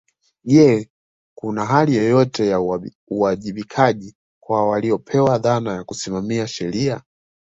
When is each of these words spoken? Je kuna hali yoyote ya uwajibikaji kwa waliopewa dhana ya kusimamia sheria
Je 0.51 0.89
kuna 1.35 1.65
hali 1.65 1.95
yoyote 1.95 2.47
ya 2.47 2.61
uwajibikaji 3.07 4.15
kwa 4.43 4.69
waliopewa 4.69 5.37
dhana 5.37 5.73
ya 5.73 5.83
kusimamia 5.83 6.47
sheria 6.47 7.01